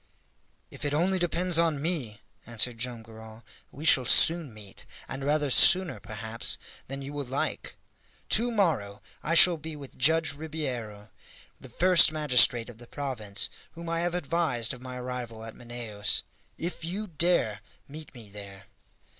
[0.71, 5.51] "If it only depends on me," answered Joam Garral, "we shall soon meet, and rather
[5.51, 7.75] sooner, perhaps, than you will like.
[8.29, 11.09] To morrow I shall be with Judge Ribeiro,
[11.59, 16.23] the first magistrate of the province, whom I have advised of my arrival at Manaos.
[16.57, 18.63] If you dare, meet me there!"